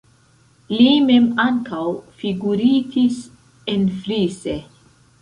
[0.75, 1.83] Li mem ankaŭ
[2.23, 3.23] figuritis
[3.79, 4.61] enfrise.